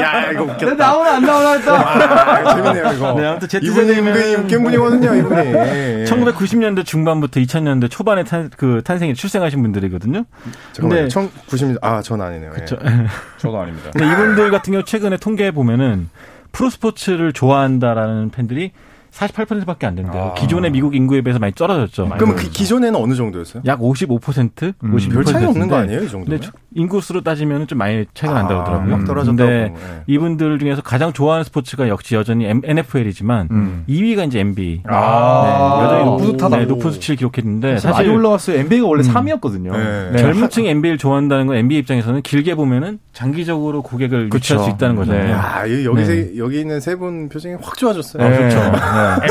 [0.00, 0.74] 야, 이거 웃겼다.
[0.74, 1.72] 나오나 안 나오나 했다.
[1.74, 3.12] 아, 재밌네요, 이거.
[3.14, 5.40] 네, 아무튼 Z 이분이 세대면- 은근히 웃긴 분이거든요, 이분이.
[5.54, 6.04] 예.
[6.46, 10.24] 1990년대 중반부터 2000년대 초반에 탄, 그 탄생에 출생하신 분들이거든요.
[10.72, 11.00] 잠깐만요.
[11.02, 12.52] 근데- 1990, 아, 전 아니네요.
[12.60, 12.64] 예.
[13.38, 13.90] 저도 아닙니다.
[13.92, 16.08] 근데 이분들 같은 경우 최근에 통계에 보면은
[16.52, 18.72] 프로스포츠를 좋아한다라는 팬들이
[19.12, 20.22] 48%밖에 안 된대요.
[20.22, 20.34] 아.
[20.34, 22.08] 기존의 미국 인구에 비해서 많이 떨어졌죠.
[22.18, 23.62] 그럼 그 기존에는 어느 정도였어요?
[23.66, 25.12] 약 55%, 음, 56%.
[25.12, 26.40] 별 차이 없는 거 아니에요, 이 정도면?
[26.76, 28.96] 인구수로 따지면 좀 많이 차이가 난다고 아, 하더라고요.
[28.96, 29.36] 막 떨어졌다고.
[29.36, 30.02] 근데 예.
[30.06, 33.84] 이분들 중에서 가장 좋아하는 스포츠가 역시 여전히 NFL이지만 음.
[33.88, 34.82] 2위가 이제 NBA.
[34.86, 36.56] 아, 네, 여전히 높은, 뿌듯하다.
[36.58, 38.58] 네, 높은 수치를 기록했는데 사실 많이 올라왔어요.
[38.58, 39.12] NBA가 원래 음.
[39.12, 39.72] 3위였거든요.
[39.72, 40.10] 네.
[40.12, 44.64] 네, 젊은 층이 NBA를 좋아한다는 건 NBA 입장에서는 길게 보면은 장기적으로 고객을 유치할 그쵸.
[44.64, 45.24] 수 있다는 거잖아요.
[45.24, 45.32] 네.
[45.32, 46.04] 야, 이- 여기, 네.
[46.04, 48.22] 세- 여기 있는 세 분 표정이 확 좋아졌어요.
[48.26, 48.36] 네.
[48.36, 48.58] 그렇죠.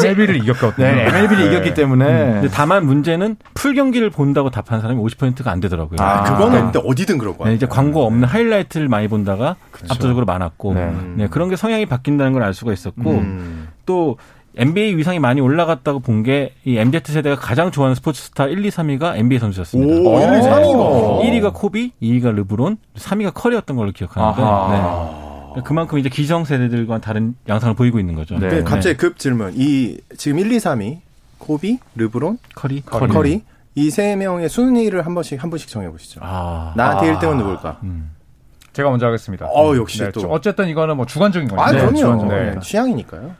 [0.04, 0.86] MLB를 이겼거든요.
[0.86, 1.52] 네, MLB를 네.
[1.52, 5.98] 이겼기 때문에 근데 다만 문제는 풀 경기를 본다고 답한 사람이 50%가 안 되더라고요.
[6.00, 6.62] 아, 아, 그거는 네.
[6.72, 7.50] 근데 어디든 그럴 거야.
[7.50, 9.56] 네, 이제 광고 없는 하이라이트를 많이 본다가
[9.90, 10.94] 압도적으로 많았고, 네.
[11.16, 11.28] 네.
[11.28, 13.68] 그런 게 성향이 바뀐다는 걸 알 수가 있었고, 음.
[13.86, 14.18] 또
[14.58, 18.70] NBA 위상이 많이 올라갔다고 본 게 이 MZ 세대가 가장 좋아하는 스포츠 스타 1, 2,
[18.70, 20.10] 3위가 NBA 선수였습니다.
[20.10, 20.76] 오, 1, 2, 3위가.
[20.80, 21.22] 오.
[21.24, 24.42] 1위가 코비, 2위가 르브론, 3위가 커리였던 걸로 기억하는데.
[24.42, 25.62] 네.
[25.64, 28.36] 그만큼 이제 기성 세대들과 다른 양상을 보이고 있는 거죠.
[28.38, 28.50] 네.
[28.50, 29.54] 근데 갑자기 급 질문.
[29.56, 30.98] 이 지금 1, 2, 3위
[31.38, 33.42] 코비, 르브론, 커리, 커리,
[33.76, 36.22] 이 세 명의 순위를 한 번씩 한 분씩 정해 보시죠.
[36.24, 37.20] 아, 나한테 아.
[37.20, 37.80] 1등은 누굴까?
[37.84, 38.12] 음.
[38.74, 39.46] 제가 먼저 하겠습니다.
[39.48, 40.22] 어, 역시 네, 또.
[40.30, 41.66] 어쨌든 이거는 뭐 주관적인 거니까.
[41.68, 41.96] 아, 네, 그럼요.
[41.98, 42.28] 주관적.
[42.28, 42.60] 네, 네.
[42.62, 43.32] 취향이니까요.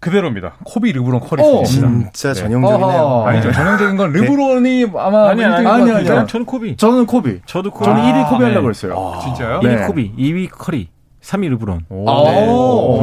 [0.00, 0.54] 그대로입니다.
[0.64, 1.64] 코비 르브론 커리 어.
[1.64, 2.84] 진짜 전형적이네요.
[2.86, 3.26] 어허.
[3.28, 3.52] 아니죠.
[3.52, 6.08] 전형적인 건 르브론이 아마 아니, 아니, 아니, 것 아니.
[6.10, 6.26] 아니.
[6.28, 6.76] 저는 코비.
[6.76, 7.40] 저는 코비.
[7.46, 7.84] 저도 코비.
[7.86, 8.50] 저는 아, 1위 코비 네.
[8.50, 8.94] 하려고 했어요.
[9.16, 9.60] 아, 진짜요?
[9.60, 9.86] 1위 네.
[9.86, 10.90] 코비, 2위 커리,
[11.22, 11.86] 3위 르브론.
[11.88, 12.10] 오.
[12.10, 12.24] 아,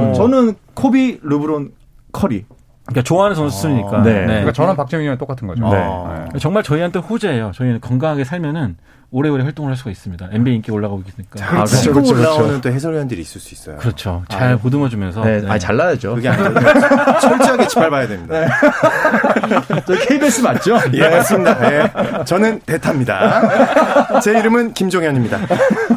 [0.05, 0.13] 네.
[0.13, 1.71] 저는 코비, 르브론,
[2.11, 2.45] 커리.
[2.85, 4.01] 그러니까 좋아하는 선수니까.
[4.01, 4.25] 네.
[4.25, 5.67] 그러니까 저랑 박재민이랑 똑같은 거죠.
[5.69, 6.27] 네.
[6.33, 6.39] 네.
[6.39, 7.51] 정말 저희한테 호재예요.
[7.53, 8.77] 저희는 건강하게 살면은
[9.13, 10.29] 오래오래 활동을 할 수가 있습니다.
[10.31, 11.43] NBA 인기 올라가고 있으니까.
[11.45, 12.35] 아, 그렇죠, 치고 그렇죠, 그렇죠.
[12.37, 13.75] 올라오는 또 해설위원들이 있을 수 있어요.
[13.75, 14.23] 그렇죠.
[14.29, 15.23] 잘 보듬어주면서.
[15.25, 15.49] 네, 네.
[15.49, 16.15] 아니 잘라야죠.
[16.15, 18.47] 그게 아니라 철저하게 짓밟아야 됩니다.
[19.85, 20.79] 저 KBS 맞죠?
[20.93, 21.73] 예, 맞습니다.
[21.73, 21.91] 예.
[22.23, 24.21] 저는 대타입니다.
[24.21, 25.39] 제 이름은 김종현입니다.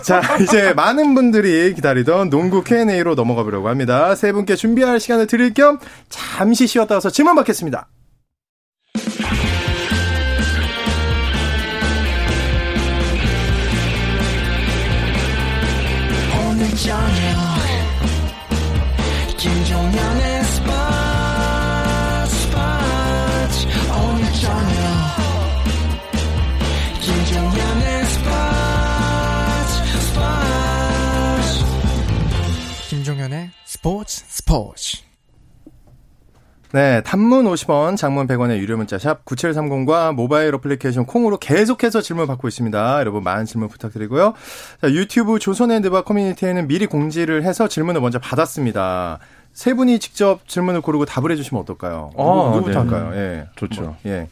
[0.02, 4.16] 자, 이제 많은 분들이 기다리던 농구 Q&A로 넘어가 보려고 합니다.
[4.16, 7.86] 세 분께 준비할 시간을 드릴 겸 잠시 쉬었다 와서 질문 받겠습니다.
[33.84, 34.96] 스포츠 스포츠
[36.72, 42.48] 네, 단문 50원, 장문 100원의 유료 문자 샵 9730과 모바일 어플리케이션 콩으로 계속해서 질문 받고
[42.48, 43.00] 있습니다.
[43.00, 44.32] 여러분 많은 질문 부탁드리고요.
[44.80, 49.18] 자, 유튜브 조선핸드바 커뮤니티에는 미리 공지를 해서 질문을 먼저 받았습니다.
[49.52, 52.10] 세 분이 직접 질문을 고르고 답을 해주시면 어떨까요?
[52.16, 52.88] 아, 누구, 누구부터 네.
[52.88, 53.14] 할까요?
[53.14, 53.48] 예.
[53.56, 53.82] 좋죠.
[53.82, 54.28] 뭐, 예.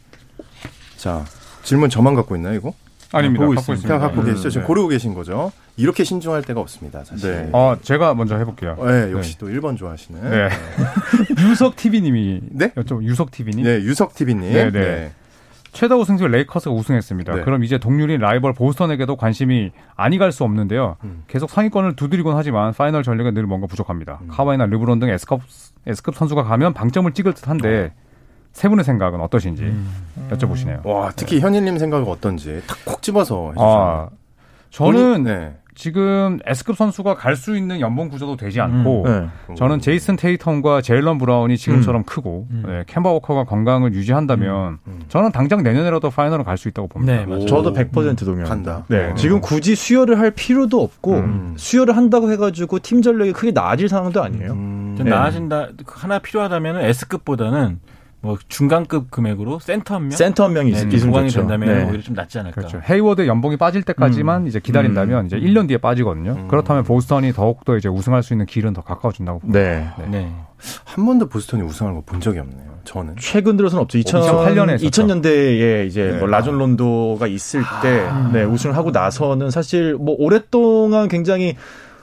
[0.97, 1.23] 자,
[1.61, 2.73] 질문 저만 갖고 있나요, 이거?
[3.17, 3.45] 아닙니다.
[3.45, 3.99] 보고 갖고 그냥 있습니다.
[3.99, 4.49] 갖고 계시죠?
[4.49, 4.67] 지금 네.
[4.67, 5.51] 고르고 계신 거죠?
[5.77, 7.31] 이렇게 신중할 때가 없습니다, 사실.
[7.31, 7.49] 네.
[7.53, 8.77] 어, 제가 먼저 해볼게요.
[8.85, 10.29] 네, 역시 또 1번 좋아하시는.
[10.29, 10.49] 네.
[11.49, 12.69] 유석 TV님이 네?
[12.73, 14.51] 여쭤 유석 TV님 네, 유석 TV님.
[14.53, 15.11] 네, 네.
[15.71, 17.35] 최다 우승팀 레이커스가 우승했습니다.
[17.35, 17.41] 네.
[17.43, 20.97] 그럼 이제 동률인 라이벌 보스턴에게도 관심이 아니 갈 수 없는데요.
[21.03, 21.23] 음.
[21.27, 24.19] 계속 상위권을 두드리곤 하지만 파이널 전력은 늘 뭔가 부족합니다.
[24.21, 24.27] 음.
[24.29, 25.41] 카와이나 르브론 등 S급,
[25.87, 27.91] S급 선수가 가면 방점을 찍을 듯한데
[28.53, 29.73] 세 분의 생각은 어떠신지
[30.31, 30.85] 여쭤보시네요.
[30.85, 33.67] 와, 특히 현일님 생각은 어떤지 탁 콕 집어서 해주세요.
[33.67, 34.09] 아,
[34.69, 35.55] 저는 네.
[35.75, 39.55] 지금 S급 선수가 갈 수 있는 연봉 구조도 되지 않고 네.
[39.55, 42.63] 저는 제이슨 테이텀과 제일런 브라운이 지금처럼 크고 음.
[42.67, 45.01] 네, 캠바 워커가 건강을 유지한다면 음.
[45.09, 47.25] 저는 당장 내년에라도 파이널을 갈 수 있다고 봅니다.
[47.25, 47.45] 네.
[47.47, 48.85] 저도 100% 동의합니다.
[48.87, 49.15] 네, 어.
[49.15, 51.53] 지금 굳이 수혈을 할 필요도 없고 음.
[51.57, 54.51] 수혈을 한다고 해가지고 팀 전력이 크게 나아질 상황도 아니에요.
[54.53, 54.93] 음.
[54.95, 55.09] 좀 네.
[55.09, 55.69] 나아진다.
[55.87, 57.79] 하나 필요하다면 S급보다는
[58.23, 60.11] 뭐 중간급 금액으로 센터 한 명?
[60.11, 61.41] 센터 한 명이 네, 있- 있으면 보강이 좋죠.
[61.41, 61.83] 된다면 네.
[61.89, 62.55] 오히려 좀 낫지 않을까.
[62.55, 62.79] 그렇죠.
[62.89, 66.31] 헤이워드 연봉이 빠질 때까지만 이제 기다린다면 이제 1년 뒤에 빠지거든요.
[66.31, 66.47] 음.
[66.47, 69.59] 그렇다면 보스턴이 더욱 더 이제 우승할 수 있는 길은 더 가까워진다고 봅니다.
[69.59, 69.89] 네.
[70.09, 70.31] 네.
[70.85, 72.73] 한 번도 보스턴이 우승하는 거 본 적이 없네요.
[72.85, 73.15] 저는.
[73.19, 73.97] 최근 들어서는 없죠.
[73.97, 74.89] 2008 년에 했었죠.
[75.03, 76.19] 2000년대에 이제 네.
[76.19, 81.55] 뭐 라존 론도가 있을 때 네, 우승을 하고 나서는 사실 뭐 오랫동안 굉장히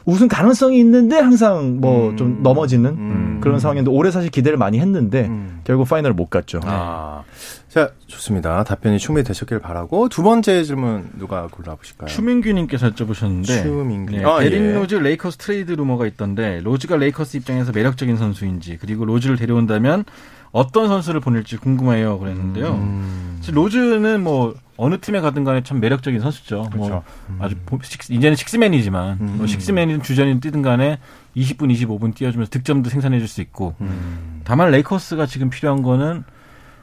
[0.04, 2.16] 우승 가능성이 있는데 항상 뭐 음.
[2.16, 3.38] 좀 넘어지는 음.
[3.40, 5.60] 그런 상황인데 올해 사실 기대를 많이 했는데 음.
[5.64, 6.60] 결국 파이널을 못 갔죠.
[6.64, 7.22] 아.
[7.68, 8.64] 자, 좋습니다.
[8.64, 12.08] 답변이 충분히 되셨길 바라고 두 번째 질문 누가 골라보실까요?
[12.08, 14.16] 추민규님께서 여쭤보셨는데 추민규.
[14.16, 14.72] 네, 아, 데릭 예.
[14.74, 20.04] 로즈 레이커스 트레이드 루머가 있던데 로즈가 레이커스 입장에서 매력적인 선수인지 그리고 로즈를 데려온다면
[20.52, 22.72] 어떤 선수를 보낼지 궁금해요 그랬는데요.
[22.72, 23.40] 음.
[23.52, 26.68] 로즈는 뭐 어느 팀에 가든 간에 참 매력적인 선수죠.
[26.74, 27.02] 뭐 그렇죠.
[27.38, 29.34] 아주 보- 식스- 이제는 식스맨이지만 음.
[29.38, 30.98] 뭐 식스맨이든 주전이든 뛰든 간에
[31.36, 34.40] 20분, 25분 뛰어주면서 득점도 생산해 줄 수 있고 음.
[34.44, 36.24] 다만 레이커스가 지금 필요한 거는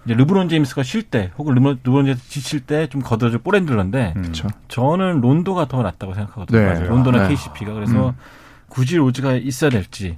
[0.05, 4.21] 이제 르브론 제임스가 쉴 때 혹은 르브론, 르브론 제임스 지칠 때좀 걷어줄 ball handler인데 음.
[4.21, 4.47] 그렇죠.
[4.69, 6.59] 저는 론도가 더 낫다고 생각하거든요.
[6.73, 6.87] 네.
[6.87, 7.29] 론도나 네.
[7.35, 8.13] KCP가 그래서
[8.69, 10.17] 굳이 로즈가 있어야 될지.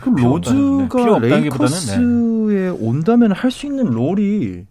[0.00, 1.96] 그럼 로즈가 없다기보다는 네.
[1.96, 4.64] 레이커스에 온다면 할 수 있는 role이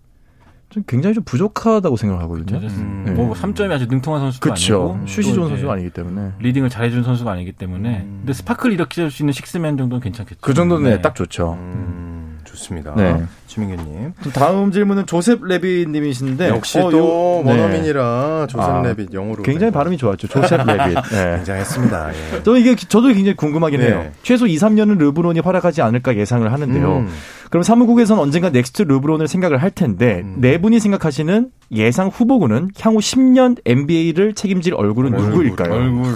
[0.73, 2.57] 좀 굉장히 좀 부족하다고 생각하거든요.
[2.57, 3.13] 음.
[3.15, 4.93] 뭐 3점이 아주 능통한 선수도 그렇죠.
[4.93, 8.17] 아니고 슛이 또 좋은 선수가 아니기 때문에 리딩을 잘해준 선수가 아니기 때문에 음.
[8.21, 10.41] 근데 spark를 일으킬 수 있는 식스맨 정도는 괜찮겠죠.
[10.41, 11.01] 그 정도는 네.
[11.01, 11.53] 딱 좋죠.
[11.53, 12.94] 음, 좋습니다.
[12.96, 13.24] 네.
[13.47, 14.13] 추민규님.
[14.34, 17.52] 다음 질문은 조셉 레빗님이신데 역시 어, 또 요- 네.
[17.52, 19.42] 원어민이라 조셉 아, 레빗 영어로.
[19.44, 19.72] 굉장히.
[19.72, 20.28] 발음이 좋았죠.
[20.28, 20.96] 조셉 레빗.
[21.12, 21.36] 네.
[21.38, 22.10] 굉장했습니다.
[22.13, 22.44] 예.
[22.44, 23.88] 저 이게 저도 굉장히 궁금하긴 네.
[23.88, 24.12] 해요.
[24.22, 26.98] 최소 2, 3년은 르브론이 활약하지 않을까 예상을 하는데요.
[26.98, 27.10] 음.
[27.50, 30.36] 그럼 사무국에서는 언젠가 next 르브론을 생각을 할 텐데 음.
[30.39, 35.74] 네 분이 생각하시는 예상 후보군은 향후 10년 NBA를 책임질 얼굴은 얼굴, 누구일까요?
[35.74, 36.13] 얼굴.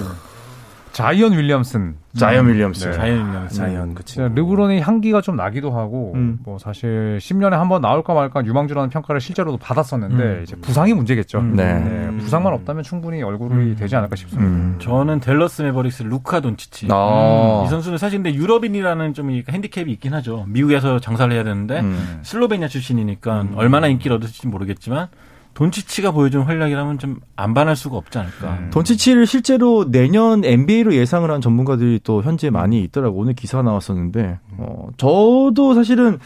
[0.97, 1.95] 자이언 윌리엄슨.
[2.17, 2.85] 자이언 윌리엄스.
[2.87, 2.91] 네.
[2.93, 4.15] 자연인 자이언 그치.
[4.15, 6.39] 진짜 르브론의 향기가 좀 나기도 하고 음.
[6.43, 10.39] 뭐 사실 10년에 한 번 나올까 말까 유망주라는 평가를 실제로도 받았었는데 음.
[10.41, 11.37] 이제 부상이 문제겠죠.
[11.37, 11.55] 음.
[11.55, 11.73] 네.
[11.79, 14.49] 네, 부상만 없다면 충분히 얼굴이 되지 않을까 싶습니다.
[14.49, 14.77] 음.
[14.79, 16.87] 저는 댈러스 매버릭스 루카 돈치치.
[16.89, 17.61] 아.
[17.65, 20.45] 이 선수는 사실 근데 유럽인이라는 좀 이 핸디캡이 있긴 하죠.
[20.47, 22.19] 미국에서 장사를 해야 되는데 음.
[22.23, 25.09] 슬로베니아 출신이니까 얼마나 인기를 얻을지 모르겠지만
[25.57, 28.57] 돈치치가 보여준 활약이라면 좀 안 반할 수가 없지 않을까.
[28.59, 28.69] 음.
[28.71, 33.17] 돈치치를 실제로 내년 NBA로 예상을 한 전문가들이 또 현재 많이 있더라고.
[33.17, 36.17] 오늘 기사가 나왔었는데, 어, 저도 사실은,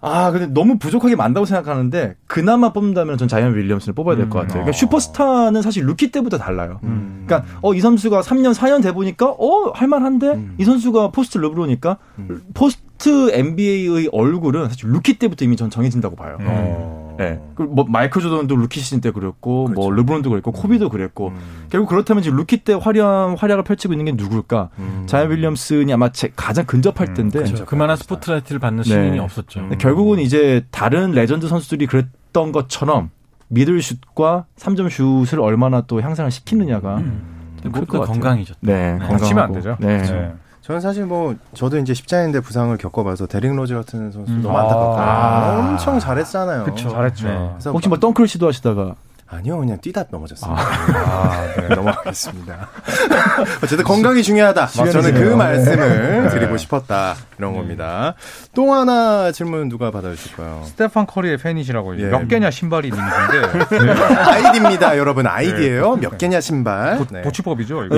[0.00, 4.38] 아, 근데 너무 부족한 게 많다고 생각하는데, 그나마 뽑는다면 전 자이언 윌리엄슨을 뽑아야 될 것
[4.40, 4.62] 같아요.
[4.64, 6.78] 그러니까 슈퍼스타는 사실 루키 때부터 달라요.
[6.84, 7.24] 음.
[7.26, 10.40] 그러니까, 어, 이 선수가 3년, 4년 돼 보니까, 어, 할만한데?
[10.58, 11.98] 이 선수가 post 르브론이니까,
[12.54, 16.36] post NBA의 얼굴은 사실 루키 때부터 이미 전 정해진다고 봐요.
[16.40, 17.05] 어.
[17.16, 17.40] 네.
[17.54, 19.90] 그리고 뭐 마이클 조던도 루키 시즌 때 그랬고 뭐 그렇죠.
[19.90, 21.66] 르브론도 그랬고 코비도 그랬고 음.
[21.70, 24.70] 결국 그렇다면 지금 루키 때 화려한 활약을 펼치고 있는 게 누굴까?
[24.78, 25.04] 음.
[25.06, 27.64] 자이언 윌리엄슨이 아마 제 가장 근접할 텐데 그렇죠.
[27.64, 28.88] 그만한 스포트라이트를 받는 네.
[28.88, 29.60] 시즌이 없었죠.
[29.60, 33.10] 근데 결국은 이제 다른 레전드 선수들이 그랬던 것처럼
[33.48, 36.96] 미들슛과 3점 슛을 얼마나 또 향상을 시키느냐가
[37.62, 38.12] 클것 무엇보다 같아요.
[38.12, 38.54] 건강이죠.
[38.60, 39.54] 네, 안 건강하고.
[39.54, 39.76] 되죠.
[39.80, 39.98] 네.
[40.02, 40.32] 네.
[40.66, 44.42] 저는 사실 뭐 저도 이제 십자인대 부상을 겪어봐서 데릭 로즈 같은 선수 음.
[44.42, 45.00] 너무 안타깝다.
[45.00, 45.58] 아.
[45.60, 46.64] 엄청 잘했잖아요.
[46.64, 46.88] 그쵸.
[46.88, 47.28] 잘했죠.
[47.28, 47.48] 네.
[47.52, 48.96] 그래서 혹시 뭐 덩크를 시도하시다가
[49.28, 50.62] 아니요, 그냥 뛰다 넘어졌습니다.
[50.62, 52.68] 아, 네, 넘어가겠습니다.
[53.62, 54.66] 어쨌든 건강이 중요하다.
[54.66, 55.34] 저는 그.
[55.34, 57.16] 말씀을 드리고 싶었다.
[57.38, 58.14] 이런 겁니다.
[58.54, 60.62] 또 하나 질문 누가 받아주실까요?
[60.66, 62.04] 스테판 커리의 팬이시라고 예.
[62.04, 65.26] 몇 개냐 신발이 님이신데 아이디입니다, 여러분.
[65.26, 65.96] 아이디예요.
[65.96, 67.04] 몇 개냐 신발.
[67.10, 67.22] 네.
[67.22, 67.84] 도치법이죠.
[67.84, 67.96] 이거.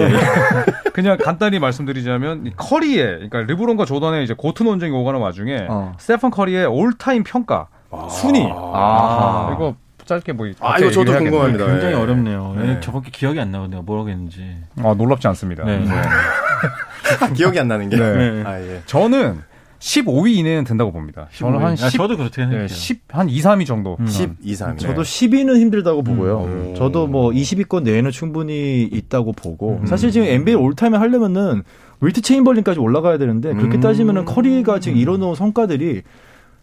[0.95, 5.95] 그냥 간단히 말씀드리자면 이 커리의 그러니까 르브론과 조던의 이제 GOAT 논쟁이 오가는 와중에 어.
[5.99, 7.69] 스테판 커리의 all-time 평가
[8.11, 9.53] 순위 아.
[9.55, 9.77] 이거
[10.09, 11.66] 짧게 뭐 아, 이거 저도 궁금합니다.
[11.66, 12.01] 굉장히 네.
[12.01, 12.55] 어렵네요.
[12.59, 12.81] 네.
[12.81, 13.83] 저밖에 기억이 안 나거든요.
[13.83, 14.57] 뭐라고 했는지.
[14.83, 15.64] 아, 놀랍지 않습니다.
[15.64, 15.85] 네.
[17.37, 17.97] 기억이 안 나는 게.
[17.97, 18.42] 네.
[18.44, 18.83] 아, 예.
[18.87, 19.42] 저는
[19.81, 21.29] 15위 이내는 된다고 봅니다.
[21.35, 22.66] 저는 한 10, 아, 저도 그렇게 생각해요.
[22.66, 23.99] 네, 10, 한 2, 3위 정도.
[24.01, 24.07] 음.
[24.07, 24.79] 10, 2, 3.
[24.79, 26.44] 저도 10위는 힘들다고 보고요.
[26.44, 26.75] 음.
[26.75, 29.87] 저도 뭐 20위권 내에는 충분히 있다고 보고 음.
[29.87, 31.62] 사실 지금 NBA all-time에 하려면은
[32.01, 33.81] 윌트 체인벌린까지 올라가야 되는데 그렇게 음.
[33.81, 36.03] 따지면은 커리가 지금 이뤄놓은 성과들이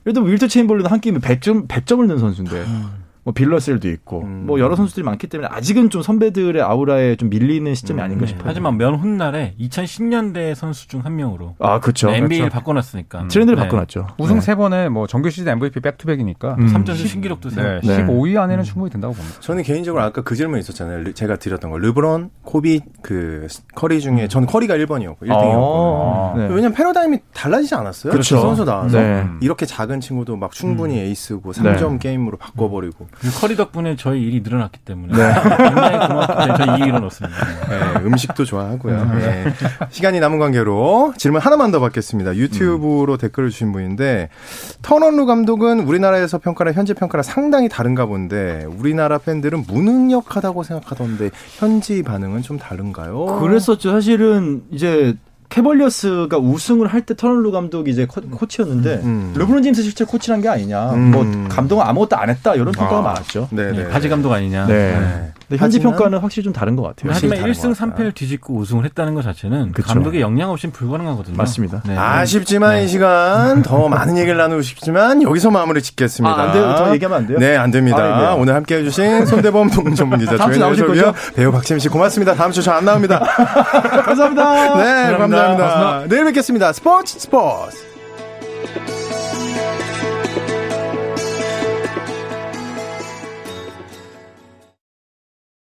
[0.04, 2.64] 그래도 윌트 체인벌린 한 게임에 100점 100점을 넣은 선수인데
[3.26, 4.44] 뭐 빌 러셀도 있고 음.
[4.46, 8.28] 뭐 여러 선수들이 많기 때문에 아직은 좀 선배들의 아우라에 좀 밀리는 시점이 아닌가 네.
[8.28, 8.44] 싶어요.
[8.46, 12.10] 하지만 면 훗날에 2010년대 선수 중 한 명으로 아 그렇죠.
[12.10, 13.28] NBA를 바꿔놨으니까.
[13.28, 13.64] 트렌드를 네.
[13.64, 14.08] 바꿔놨죠.
[14.18, 14.42] 우승 네.
[14.42, 16.68] 세 번에 뭐 정규 시즌 MVP back-to-back이니까 음.
[16.68, 17.50] 3점슛 신기록도.
[17.50, 18.06] 네, 네.
[18.06, 19.40] 15위 안에는 충분히 된다고 봅니다.
[19.42, 21.04] 저는 개인적으로 아까 그 질문 있었잖아요.
[21.04, 21.78] 르- 제가 드렸던 거.
[21.78, 26.34] 르브론, 코비, 그, 커리 중에 전 커리가 1번이었고, 1등이었거든요.
[26.34, 26.44] 아, 네.
[26.48, 28.12] 왜냐면 패러다임이 달라지지 않았어요.
[28.12, 28.40] 그렇죠.
[28.40, 28.98] 선수 나와서.
[29.00, 29.26] 네.
[29.42, 31.98] 이렇게 작은 친구도 막 충분히 에이스고 3점 네.
[32.00, 33.08] 게임으로 바꿔버리고.
[33.40, 37.46] 커리 덕분에 저희 일이 늘어났기 때문에 굉장히 고맙기 때문에 저희 이익을 얻었습니다.
[37.70, 39.06] 네, 음식도 좋아하고요.
[39.16, 39.46] 네.
[39.90, 42.36] 시간이 남은 관계로 질문 하나만 더 받겠습니다.
[42.36, 44.30] 유튜브로 댓글을 주신 분인데
[44.82, 52.04] 터런 루 감독은 우리나라에서 평가랑 현재 평가랑 상당히 다른가 본데 우리나라 팬들은 무능력하다고 생각하던데 현지
[52.04, 53.40] 반응은 좀 다른가요?
[53.40, 53.92] 그랬었죠.
[53.92, 55.16] 사실은 이제
[55.56, 59.34] 캐벌리어스가 우승을 할 때 터런 루 감독이 이제 코, 코치였는데 음.
[59.38, 60.94] 르브론 제임스 실제 코치인 게 아니냐.
[60.94, 61.12] 음.
[61.12, 63.02] 뭐 감독은 아무것도 안 했다 이런 평가가 아.
[63.02, 63.48] 많았죠.
[63.52, 63.90] 네, 네, 네.
[63.90, 64.66] 바지 감독 아니냐.
[64.66, 65.00] 네.
[65.00, 65.34] 네.
[65.48, 67.12] 근데 현지 평가는 확실히 좀 다른 것 같아요.
[67.14, 67.92] 하지만 다른 1승 것 같아요.
[68.10, 69.88] 3패를 뒤집고 우승을 했다는 것 자체는 그쵸.
[69.88, 71.36] 감독의 역량 없이는 불가능하거든요.
[71.38, 71.82] 맞습니다.
[71.86, 71.96] 네.
[71.98, 76.36] 아쉽지만 이 시간 더 많은 얘기를 나누고 싶지만 여기서 마무리 짓겠습니다.
[76.36, 76.76] 아, 안 돼요?
[76.78, 77.38] 저 얘기하면 안 돼요?
[77.40, 77.98] 네, 안 됩니다.
[77.98, 78.42] 아, 네.
[78.42, 81.34] 오늘 함께 해주신 손대범 전문 기자 다음 주 나오실 조현일 거죠?
[81.36, 82.34] 배우 박지민 씨 고맙습니다.
[82.34, 83.20] 다음 주 저 안 나옵니다.
[84.06, 84.76] 감사합니다.
[84.78, 85.48] 네, 감사합니다.
[85.58, 86.08] 감사합니다.
[86.10, 86.74] 내일 뵙겠습니다.
[86.74, 87.78] 스포츠 스포츠.